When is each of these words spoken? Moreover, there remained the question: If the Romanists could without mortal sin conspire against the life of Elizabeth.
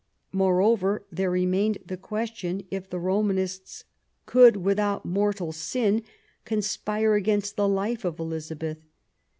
Moreover, 0.31 1.03
there 1.11 1.29
remained 1.29 1.77
the 1.85 1.95
question: 1.95 2.63
If 2.71 2.89
the 2.89 2.97
Romanists 2.97 3.83
could 4.25 4.57
without 4.57 5.05
mortal 5.05 5.51
sin 5.51 6.01
conspire 6.43 7.13
against 7.13 7.55
the 7.55 7.67
life 7.67 8.03
of 8.03 8.19
Elizabeth. 8.19 8.79